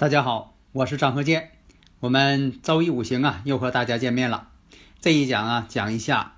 [0.00, 1.50] 大家好，我是张和建，
[1.98, 4.48] 我们周易五行啊又和大家见面了。
[4.98, 6.36] 这一讲啊讲一下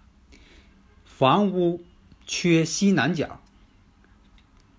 [1.05, 1.85] 房屋
[2.27, 3.39] 缺西南角，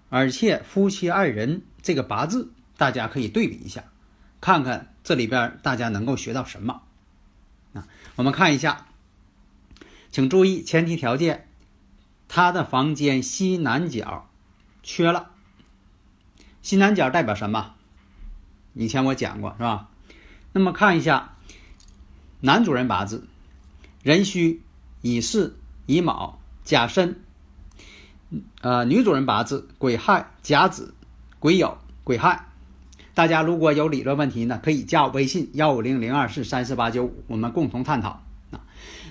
[0.09, 3.85] 而且夫妻二人这个八字，大家可以对比一下，
[4.41, 6.81] 看看这里边大家能够学到什么
[7.71, 7.87] 啊。
[8.17, 8.87] 我们看一下，
[10.11, 11.47] 请注意前提条件，
[12.27, 14.29] 他的房间西南角
[14.83, 15.29] 缺了，
[16.61, 17.75] 西南角代表什么？
[18.73, 19.87] 以前我讲过是吧？
[20.51, 21.33] 那么看一下
[22.41, 23.27] 男主人八字：
[24.03, 24.61] 壬戌、
[25.01, 27.19] 乙巳、乙卯、甲申。
[28.61, 30.93] 呃，女主人八字：癸亥、甲子、
[31.39, 32.47] 癸酉、癸亥。
[33.13, 38.61] 大家如果有理论问题呢，可以加我微信幺五零零二四三四八九五，我们共同探讨啊。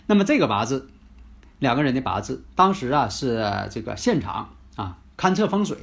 [0.06, 0.88] 那么这个八字，
[1.60, 5.78] 两个人的八字，当时啊是这个现场啊勘测风水，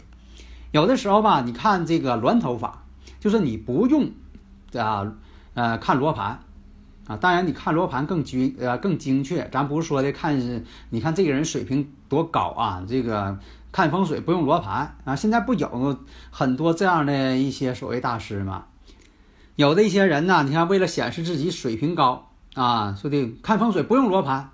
[0.72, 2.79] 有的时候吧，你看这个峦头法。
[3.20, 4.10] 就是你不用
[4.74, 5.12] 啊，
[5.54, 6.40] 呃，看罗盘
[7.08, 9.50] 啊，当然你看罗盘更精呃更精确。
[9.52, 12.84] 咱不是说的看，你看这个人水平多高啊？
[12.88, 13.38] 这个
[13.72, 15.16] 看风水不用罗盘啊。
[15.16, 15.98] 现在不有
[16.30, 18.66] 很多这样的一些所谓大师吗？
[19.56, 24.52] 有的一些人呢，你看为了显示自己水平高啊，说的看风水不用罗盘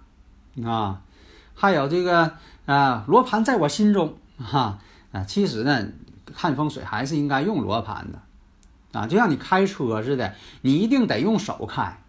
[0.63, 1.01] 啊。
[1.53, 2.31] 还有这个
[2.65, 4.79] 啊，罗盘在我心中哈
[5.11, 5.87] 啊，其实呢，
[6.33, 8.19] 看风水还是应该用罗盘的。
[8.95, 12.01] 啊，就像你开车似的，你一定得用手开，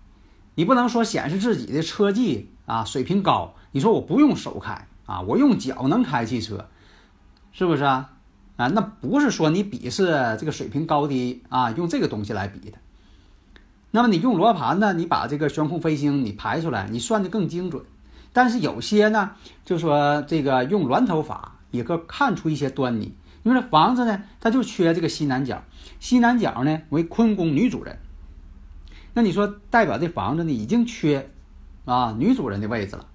[0.54, 3.54] 你不能说显示自己的车技啊水平高。
[3.72, 6.69] 你说我不用手开啊，我用脚能开汽车，
[7.50, 8.12] 是不是啊？
[8.56, 12.78] 啊，那不是说你比是这个水平高低啊，用这个东西来比的。
[13.91, 17.84] 那么你用罗盘呢，你把这个悬空飞行你排出来，你算的更精准。
[18.32, 19.32] 但是有些呢，
[19.64, 23.14] 就说这个用峦头法也可看出一些端倪。
[23.46, 25.62] 因为这房子呢，它就缺这个西南角。
[26.00, 28.00] 西南角呢为坤宫女主人，
[29.14, 31.30] 那你说代表这房子呢已经缺
[31.84, 33.06] 啊女主人的位置了。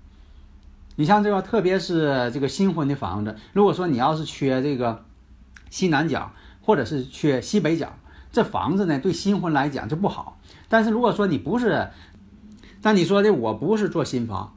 [0.96, 5.04] 你像这个，特别是这个新婚的房子，如果说你要是缺这个
[5.70, 6.32] 西南角，
[6.62, 7.98] 或者是缺西北角，
[8.32, 10.40] 这房子呢对新婚来讲就不好。
[10.70, 11.90] 但是如果说你不是，
[12.82, 14.56] 但你说的我不是做新房。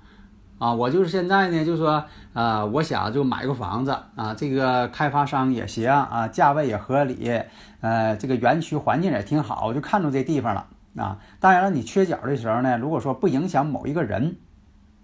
[0.58, 7.42] 啊，我就是现在呢，就说，呃，我想就买个房子啊，这个开发商也行啊，价位也合理，
[7.80, 11.18] 呃，这个园区环境也挺好，我就看中这地方了啊。
[11.40, 14.36] 当然了，你缺角的时候呢，如果说不影响某一个人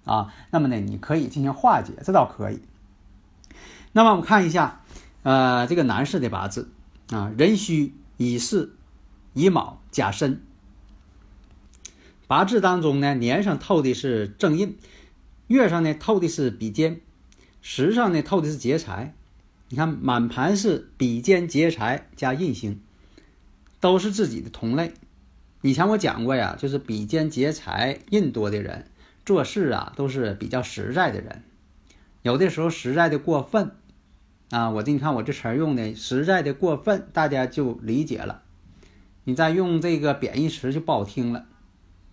[0.05, 2.63] 啊，那么呢，你可以进行化解，这倒可以。
[3.93, 4.81] 那么我们看一下，
[5.25, 6.71] 呃，这个男士的八字
[7.11, 8.71] 啊，壬戌、乙巳、
[9.35, 10.41] 乙卯、甲申，
[12.29, 14.79] 八字当中呢，年上透的是正印。
[15.51, 17.01] 月上呢透的是比肩，
[17.61, 19.13] 时上呢透的是劫财。
[19.69, 22.81] 你看满盘是比肩劫财加印星，
[23.81, 24.95] 都是自己的同类。
[25.63, 28.87] 以前我讲过呀，就是比肩劫财印多的人，
[29.27, 31.43] 做事啊都是比较实在的人。
[32.23, 33.73] 有的时候实在的过分
[34.51, 38.43] 啊，我这你看我这词儿用的实在的过分，大家就理解了。
[39.25, 41.47] 你再用这个贬义词就不好听了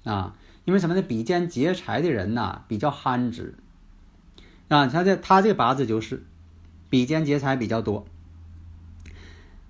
[0.05, 0.35] 啊。
[0.67, 1.01] 因为什么呢？
[1.01, 3.55] 比肩劫财的人呐，比较憨直
[4.67, 4.83] 啊。
[4.85, 6.25] 你看这他这八字就是
[6.89, 8.05] 比肩劫财比较多。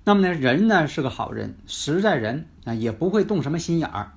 [0.05, 4.13] 那么呢，人呢是个好人，实在人啊，也不会动什么心眼儿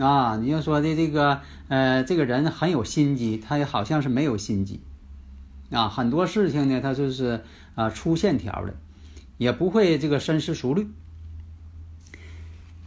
[0.00, 0.38] 啊。
[0.38, 4.80] 你要说的这个呃，这个人很有心机，他也好像是没有心机
[5.70, 5.90] 啊。
[5.90, 7.44] 很多事情呢，他就是
[7.74, 8.74] 啊粗线条的，
[9.36, 10.88] 也不会这个深思熟虑。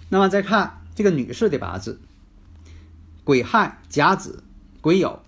[0.10, 2.02] 那么再看这个女士的八字。
[3.28, 4.42] 癸亥、甲子、
[4.80, 5.20] 癸酉、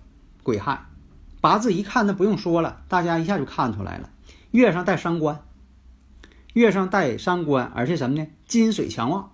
[0.42, 0.86] 癸亥，
[1.42, 4.08] 八字一看，那不用说了，大家一下就看出来了。
[4.52, 5.44] 月上带伤官，
[6.54, 8.26] 月上带伤官，而且什么呢？
[8.46, 9.32] 金水强旺。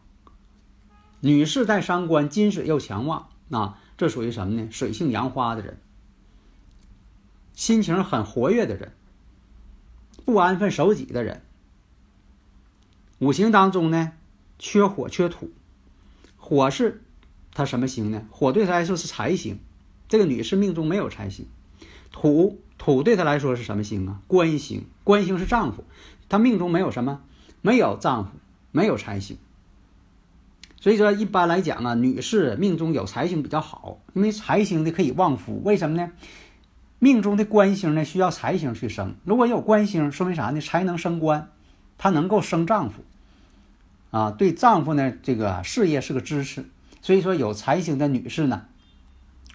[1.20, 4.68] 女士带伤官，金水又强旺，啊，这属于什么呢？
[4.72, 5.78] 水性杨花的人，
[7.52, 8.90] 心情很活跃的人，
[10.24, 11.44] 不安分守己的人。
[13.20, 14.14] 五行当中呢，
[14.58, 15.52] 缺火缺土，
[16.36, 17.04] 火是。
[17.56, 18.22] 她什么星呢？
[18.30, 19.58] 火对她来说是财星，
[20.10, 21.46] 这个女士命中没有财星。
[22.12, 24.20] 土土对她来说是什么星啊？
[24.26, 25.82] 官星，官星是丈夫，
[26.28, 27.22] 她命中没有什么，
[27.62, 28.32] 没有丈夫，
[28.72, 29.38] 没有财星。
[30.78, 35.62] 所以说，一般来讲啊，女士命中有财星比较好，因为财星的可以旺夫。
[35.64, 36.12] 为什么呢？
[36.98, 39.14] 命中的官星呢，需要财星去生。
[39.24, 40.60] 如果有官星，说明啥呢？
[40.60, 41.50] 才能升官，
[41.96, 43.02] 她能够生丈夫。
[44.10, 46.66] 啊，对丈夫呢，这个事业是个支持。
[47.06, 48.62] 所以说，有财星的女士呢，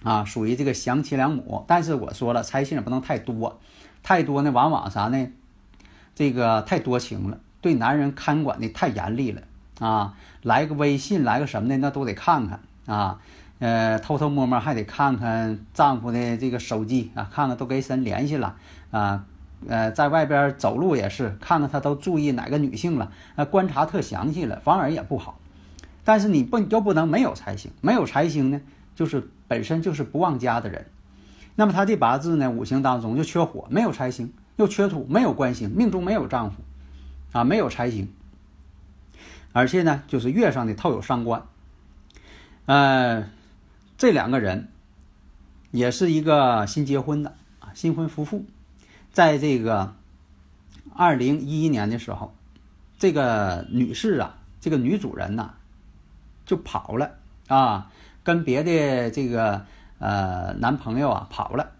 [0.02, 1.62] 啊，属于这个贤妻良母。
[1.68, 3.60] 但是我说了，财星也不能太多，
[4.02, 5.26] 太多呢，往往啥呢？
[6.14, 9.42] 这个太多情了，对男人看管的太严厉了。
[9.80, 13.20] 啊，来个微信，来个什么的，那都得看看啊。
[13.58, 18.56] 呃，偷偷摸摸还得看看丈夫的这个手机啊，看看都跟谁联系了
[18.90, 19.26] 啊。
[19.68, 25.38] 呃，在外边走路也是看看他都注意哪个女性了，呃，观察特详细了，反而也不好。
[26.04, 28.60] 但是你不又不能没有财星，没有财星呢，
[28.94, 30.86] 就是本身就是不旺家的人。
[31.54, 36.62] 那么他这八字呢，五行当中就缺火，没有财星，又缺土，没有官星，命中没有丈夫，
[37.32, 38.12] 啊，没有财星。
[39.52, 41.46] 而且呢，就是月上的透有伤官，
[42.64, 43.28] 呃，
[43.98, 44.68] 这两个人
[45.70, 48.46] 也是一个新结婚的啊，新婚夫妇，
[49.12, 49.94] 在这个
[50.94, 52.34] 二零一一年的时候，
[52.98, 55.52] 这个女士啊，这个女主人呐，
[56.44, 57.18] 就跑了
[57.48, 57.90] 啊，
[58.22, 59.66] 跟别的这个
[59.98, 61.72] 呃男朋友啊跑了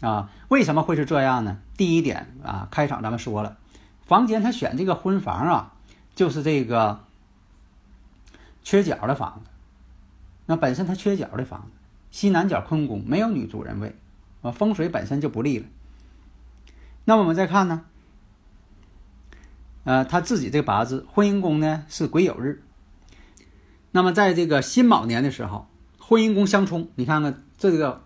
[0.00, 1.58] 啊，为什么会是这样呢？
[1.76, 3.56] 第一点啊，开场咱们说了，
[4.04, 5.72] 房间他选这个婚房啊。
[6.16, 7.00] 就是这个
[8.62, 9.50] 缺角的房子，
[10.46, 11.72] 那本身它缺角的房子，
[12.10, 13.94] 西南角坤宫没有女主人位，
[14.40, 15.66] 啊，风水本身就不利了。
[17.04, 17.84] 那我们再看呢，
[19.84, 22.62] 呃，他自己这个八字婚姻宫呢是癸酉日，
[23.96, 25.66] 那么在这个辛卯年的时候，
[25.96, 28.02] 婚姻宫相冲，你看看这个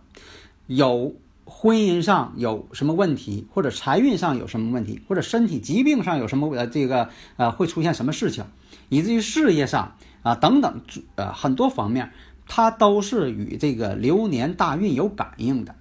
[0.68, 1.16] 有。
[1.52, 8.44] 婚姻上有什么问题，或者财运上有什么问题，或者身体疾病上有什么呃这个呃会出现什么事情，
[8.88, 10.80] 以至于事业上啊等等
[11.16, 12.12] 呃很多方面，
[12.46, 15.74] 它都是与这个流年大运有感应的。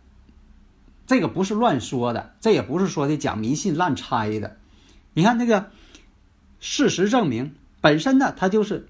[1.05, 4.57] 这个不是乱说的，这也不是说的讲迷信乱猜的。
[5.13, 5.67] 你看这个
[6.59, 8.87] 事实证明，本身呢它就是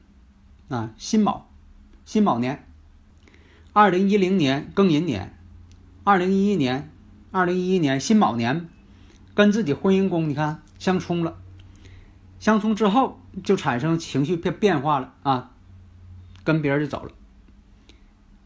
[0.69, 1.50] 啊辛卯
[2.06, 2.66] 辛卯年，
[3.74, 5.36] 二零一零年庚寅年。
[6.06, 6.89] 二零一一年，
[7.31, 8.68] 二零一一年辛卯年，
[9.36, 11.38] 跟自己婚姻宫你看相冲了，
[12.39, 15.51] 相冲之后就产生情绪变变化了啊，
[16.44, 17.12] 跟别人就走了。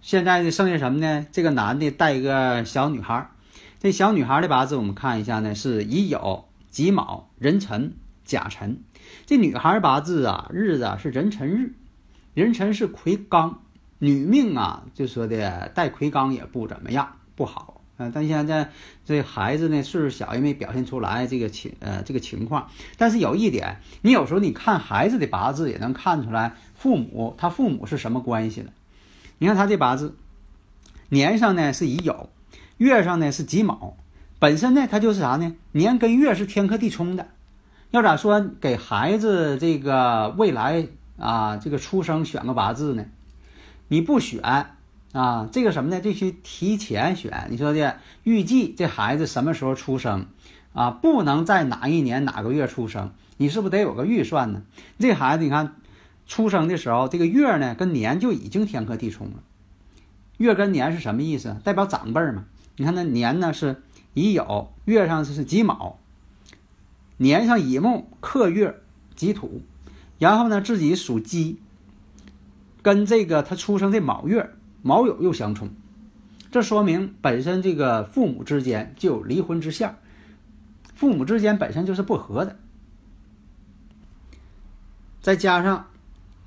[0.02, 1.26] 现在呢，剩下什么呢？
[1.32, 3.30] 这个男的带一个小女孩，
[3.80, 7.94] 这小女孩的八字我们看一下呢，是乙酉、己卯、壬辰、
[8.26, 8.82] 甲辰。
[9.26, 11.74] 这女孩八字啊，日子啊是壬辰日，
[12.34, 13.54] 壬辰是魁罡，
[14.00, 17.18] 女命啊，就说的带魁罡也不怎么样。
[17.36, 18.70] 不好，呃，但现在
[19.06, 22.70] 这孩子呢岁数小，也没表现出来这个情，呃，这个情况。
[22.98, 28.72] 但是有一点，你有时候你看孩子的八字也能看出来，父母他父母是什么关系了。
[29.40, 30.16] 你看他这八字，
[31.10, 32.28] 年上呢是乙酉，
[32.78, 33.98] 月上呢是己卯，
[34.40, 35.56] 本身呢他就是啥呢？
[35.72, 37.28] 年跟月是天克地冲的。
[37.92, 43.06] 要咋说给孩子这个未来啊这个出生选个八字呢？
[43.88, 44.68] 你不选。
[45.14, 46.02] 啊，这个什么呢？
[46.02, 47.46] 必须提前选。
[47.52, 50.26] 你说的预计这孩子什么时候出生，
[50.74, 54.64] 啊，不能在哪一年哪个月出生，你是不是得有个预算呢？
[54.98, 55.76] 这孩子你看，
[56.26, 59.44] 出生的时候这个月呢跟年就已经天克地冲了。
[60.38, 61.58] 月跟年是什么意思？
[61.64, 62.46] 代表长辈嘛。
[62.78, 63.84] 你看那年呢是
[64.16, 66.00] 乙酉，月上是己卯，
[67.18, 68.82] 年上乙木克月
[69.16, 69.62] 己土，
[70.24, 71.60] 然后呢自己属鸡，
[72.82, 74.54] 跟这个他出生的卯月。
[74.82, 75.70] 卯酉又相冲，
[76.52, 79.96] 这说明本身这个父母之间就有离婚之象，
[80.94, 82.60] 父母之间本身就是不和的。
[85.22, 85.88] 再加上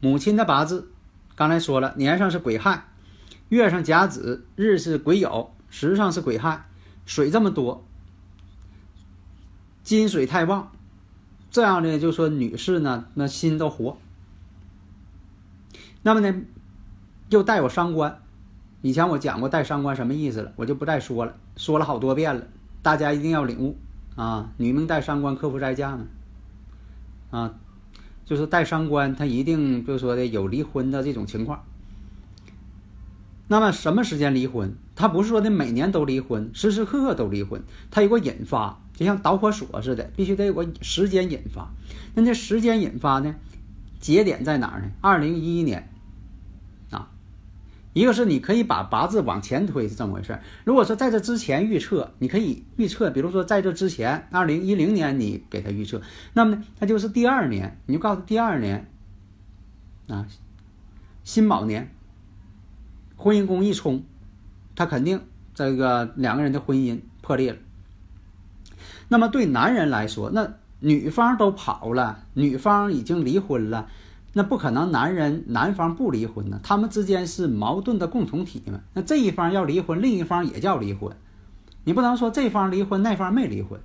[0.01, 0.91] 母亲的八字，
[1.35, 2.85] 刚才说了，年上是癸亥，
[3.49, 6.67] 月上甲子，日是癸酉，时上是癸亥，
[7.07, 7.87] 水这么多，
[9.83, 10.73] 金水太旺，
[11.51, 13.97] 这样呢就说女士呢，那心都活。
[16.03, 16.43] 那么呢，
[17.31, 18.21] 又带有伤官。
[18.83, 22.47] 以前我讲过带伤官什么意思了，我就不再说了，说了好多遍了，
[22.83, 23.77] 大家一定要领悟
[24.15, 24.53] 啊！
[24.59, 26.07] 女命带伤官，克夫在嫁呢，
[27.31, 27.55] 啊，
[28.25, 31.65] 就是带伤官，他一定就说的有离婚的这种情况。
[33.49, 34.75] 那么什么时间离婚？
[34.95, 41.71] 他不是说的每年都离婚，时时刻刻都离婚，他有个引发，就像导火索似的，必须得有个时间引发。
[42.15, 43.35] 那这时间引发呢？
[44.01, 44.91] 节点在哪儿呢？
[45.01, 45.89] 二零一一年
[46.91, 47.11] 啊。
[47.93, 56.01] 一个是你可以把八字往前推是这么回事如果说在这之前预测，你可以预测，比如说在这之前，二零一零年你给他预测，
[56.35, 58.91] 那么呢，它就是第二年，你就告诉第二年
[60.09, 60.27] 啊，
[61.25, 61.91] 辛卯年，
[63.17, 64.05] 婚姻宫一冲，
[64.75, 65.21] 他肯定
[65.55, 67.59] 这个两个人的婚姻破裂了。
[69.09, 73.89] 那么对男人来说，那女方都跑了，女方已经离婚了。
[74.33, 76.61] 那不可能，男人男方不离婚呢？
[76.63, 78.81] 他们之间是矛盾的共同体嘛？
[78.93, 81.17] 那这一方要离婚，另一方也叫离婚，
[81.85, 83.81] 你不能说这方离婚，那方没离婚，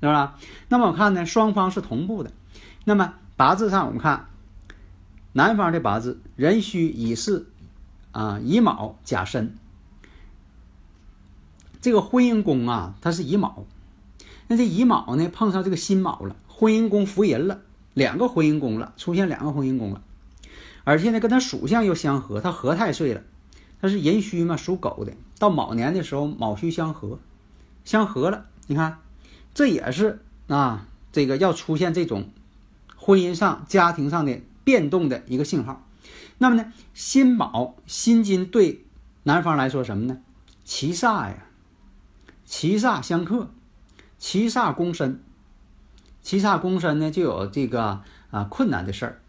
[0.00, 0.36] 是吧？
[0.68, 2.32] 那么我看呢，双方是同步的。
[2.84, 4.26] 那么八字上我们看，
[5.34, 7.46] 男方的八字壬戌乙巳
[8.16, 9.54] 啊乙卯甲申，
[11.82, 13.66] 这个婚姻宫啊，它是乙卯，
[14.48, 17.60] 那这乙卯呢碰上这个辛卯了，婚姻宫伏淫了。
[17.92, 20.02] 两个婚姻宫了，出现两个婚姻宫了，
[20.84, 23.22] 而且呢，跟他属相又相合，他合太岁了，
[23.80, 27.18] 他是寅戌嘛，属狗的，到卯年的时候卯戌相合，
[27.86, 28.98] 相合了，你看，
[29.54, 32.28] 这也是啊，这个要出现这种
[32.96, 35.85] 婚姻上、家庭上的变动的一个信号。
[36.38, 38.84] 那么呢，辛卯辛金对
[39.22, 40.18] 男方来说什么呢？
[40.64, 41.46] 七煞呀，
[42.44, 43.48] 七煞相克，
[44.18, 45.20] 七煞攻身。
[46.22, 49.20] 七煞宫身呢，就有这个啊困难的事儿，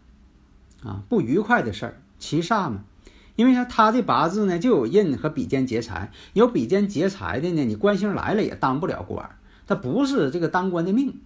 [0.82, 2.02] 啊不愉快的事儿。
[2.18, 2.84] 七煞嘛，
[3.36, 9.30] 因为像他这八字呢，就有印和比肩劫财，有比肩劫财的呢，你官星来了也当不了官，
[9.68, 11.20] 他不是这个当官的命，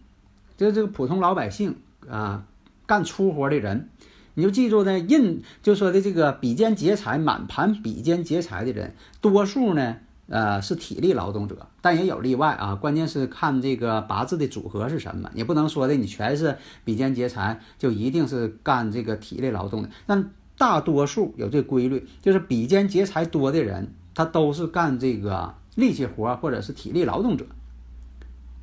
[0.59, 1.77] 就这个普通老百姓
[2.09, 2.45] 啊，
[2.85, 3.89] 干粗活的人，
[4.35, 9.97] 你就记住呢，印就说的这个比肩劫财，满盘比肩劫财的人，多数呢。
[10.29, 12.75] 呃，是体力劳动者，但也有例外啊。
[12.75, 19.91] 关键是看这个八字的组合是什么，也不能说的你全是比肩劫财，就一定是干这个体力劳动的。
[20.07, 27.45] 但大多数有这规律，就是比肩劫财多的人，他都是干这个力气活或者是体力劳动者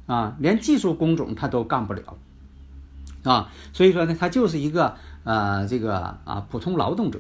[0.08, 2.18] 啊，连技术工种他都干不了
[3.24, 3.52] 啊。
[3.74, 7.20] 所以说呢，他就是一个呃这个啊普通劳动者。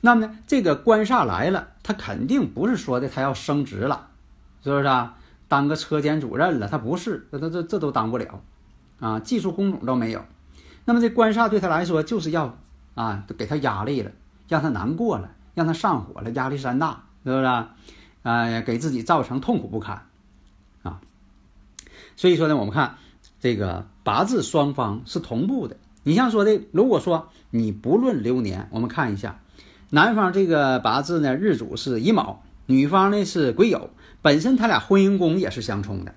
[0.00, 4.08] 那么呢，这个官煞来了，他肯定不是说的他要升职了，
[4.64, 5.16] 是不是啊？
[5.46, 8.40] 当个车间主任了，他不是，这这这这都当不了，
[8.98, 10.24] 啊，技术工种都没有。
[10.84, 12.56] 那么这官煞对他来说就是要
[12.94, 14.10] 啊，给他压力了，
[14.48, 17.44] 让他难过了，让他上火了，压力山大，是不是？
[17.44, 20.06] 啊，给自己造成痛苦不堪，
[20.82, 21.00] 啊。
[22.16, 22.96] 所以说呢，我们看
[23.38, 25.76] 这个八字双方是同步的。
[26.04, 29.40] 你像说的，如果说你不论流年，我们看一下。
[29.90, 33.90] 男方这个八字呢，日主是乙卯，女方呢是癸酉，
[34.22, 36.14] 本身他俩婚姻宫也是相冲的，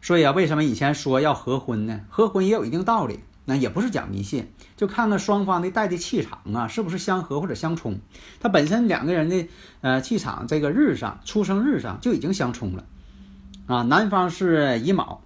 [0.00, 2.02] 所以啊，为什么以前说要合婚呢？
[2.08, 7.98] 合婚也有一定道理，那也不是讲迷信，就看看双方的带的气场啊，是不是相合或者相冲。
[8.38, 9.48] 他本身两个人的
[9.80, 12.84] 呃气场，这个日上出生日上就已经相冲了
[13.66, 13.82] 啊。
[13.82, 15.22] 男方是乙卯，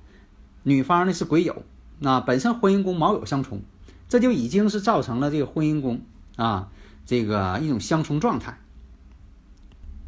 [0.62, 1.56] 女方呢是癸酉，
[2.02, 3.62] 那本身婚姻宫卯酉相冲，
[4.08, 6.02] 这就已经是造成了这个婚姻宫
[6.36, 6.68] 啊。
[7.04, 8.58] 这个一种相冲状态。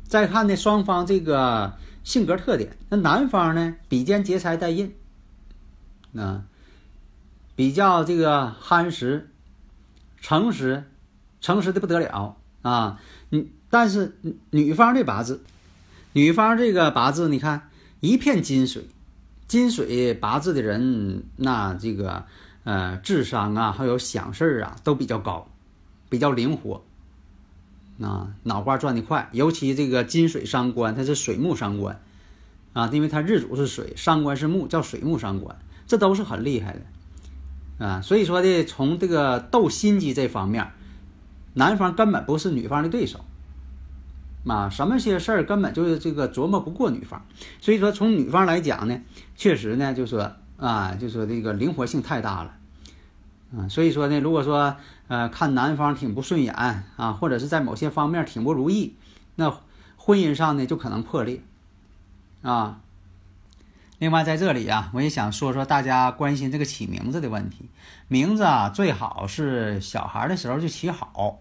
[0.05, 4.95] 再看呢，双方这个性格特点，那男方呢，比肩劫财带印，
[6.17, 6.45] 啊，
[7.57, 9.29] 比较这个憨实、
[10.21, 10.85] 诚实、
[11.41, 13.01] 诚实的不得了啊。
[13.31, 14.17] 嗯，但是
[14.51, 15.43] 女方的八字，
[16.13, 18.87] 女方这个八字，你看一片金水，
[19.49, 22.25] 金水八字的人，那这个
[22.65, 25.49] 呃智商啊，还有想事儿啊，都比较高。
[26.11, 26.85] 比较灵活，
[28.01, 32.01] 啊，脑瓜转得快，尤其这个金水伤官，它是水木伤官，
[32.73, 35.59] 啊，因为它日主是水，伤官是木，叫水木伤官，
[35.89, 40.71] 这都是很厉害的，啊，所以说的从这个斗心机这方面，
[41.55, 43.25] 男方根本不是女方的对手，
[44.47, 47.21] 啊，什么些事儿根本就是这个琢磨不过女方，
[47.61, 49.01] 所以说从女方来讲呢，
[49.37, 52.55] 确实呢，就说啊，就说这个灵活性太大了。
[53.57, 54.77] 啊，所以说呢，如果说
[55.09, 58.97] 呃看男方挺不顺眼啊，或者是在某些方面挺不如意，
[59.37, 59.55] 那
[59.97, 61.41] 婚姻上呢就可能破裂
[62.43, 62.81] 啊。
[63.99, 67.71] 另外在这里啊，我也想说说大家关心这个起名字的问题，
[68.09, 71.39] 名字啊最好是小孩的时候就起好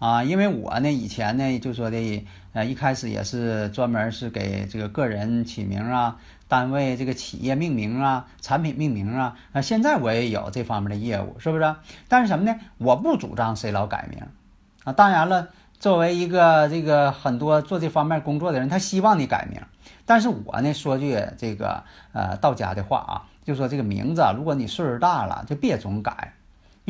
[0.00, 6.16] 啊，因为我呢以前呢就说的呃一开始也是专门是给这个个人起名啊。
[6.48, 11.76] 单位这个企业命名啊，产品命名啊，啊，现在我也有这方面的业务，是不是？
[12.08, 12.58] 但是什么呢？
[12.78, 14.20] 我不主张谁老改名
[14.82, 14.92] 啊。
[14.92, 15.46] 当然了，
[15.78, 19.62] 作为一个这个很多做这方面工作的人，他希望你改名。
[20.04, 26.32] 但是我呢，说句这个呃道家的话啊，就说这个名字，如果你岁数大了，就别总改，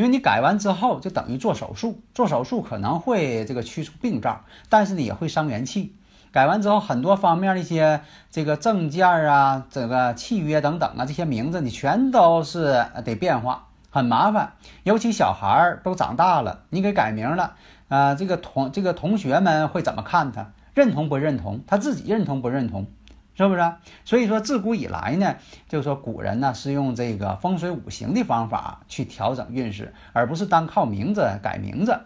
[0.00, 4.40] 因为你改完之后就等于做手术，做手术可能会这个去除病灶，
[4.70, 5.94] 但是呢也会伤元气。
[6.32, 14.54] 改完之后，很多方面的一些这个证件啊、这个契约等等啊，这些名字你全都是得变化，很麻烦。
[14.84, 17.52] 尤其小孩儿都长大了，你给改名了，
[17.88, 20.50] 啊，这个同这个同学们会怎么看他？
[20.72, 21.60] 认同不认同？
[21.66, 22.86] 他自己认同不认同？
[23.34, 23.72] 是不是？
[24.04, 25.36] 所以说，自古以来呢，
[25.68, 32.00] 就是说古人呢是用这个风水五行的方法去调整运势，而不是单靠名字改名字。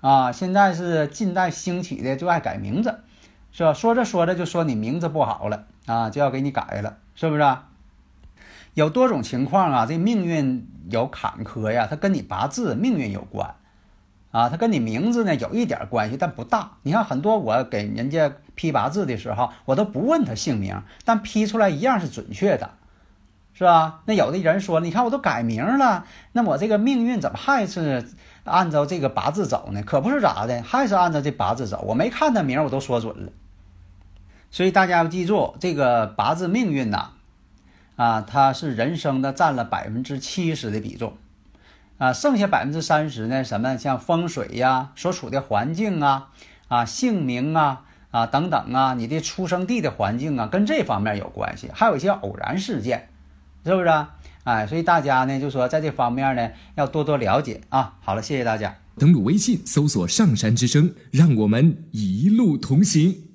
[0.00, 3.00] 啊，现在是近代兴起的，就爱改名字，
[3.52, 3.74] 是吧？
[3.74, 7.56] 说着说着就说你名字不好了啊，就要给你改了，是不是？
[8.72, 13.56] 有多种情况啊，这命运有坎坷呀，它跟你八字命运有关。
[14.30, 16.72] 啊，它跟你名字呢有一点关系，但不大。
[16.82, 22.70] 你看很多我给人家批八字的时候，我都不问他姓名，但批出来一样是准确的，
[23.52, 24.02] 是吧？
[24.06, 28.08] 那有的人说，你看我都改名了，那我这个命运怎么还是
[28.44, 29.82] 按照这个八字走呢？
[29.82, 31.82] 可不是咋的，还是按照这八字走。
[31.88, 33.32] 我没看他名，我都说准了。
[34.52, 37.10] 所以大家要记住，这个八字命运呐，
[37.96, 41.14] 啊，它是人生的占了百分之七十的比重。
[42.00, 43.44] 啊，剩下百分之三十呢？
[43.44, 46.30] 什么像风水呀、所处的环境啊、
[46.68, 51.68] 啊姓名啊、啊等等啊，你的出生地的环境啊，跟这方面有关系。
[51.74, 53.10] 还有一些偶然事件，
[53.66, 54.16] 是不是啊？
[54.44, 57.98] 哎，所以大家呢，就说在这方面呢，要多多了解啊。
[58.00, 58.74] 好了，谢谢大家。
[58.96, 63.29] 登录微信，搜索“上山之声”，让我们一路同行。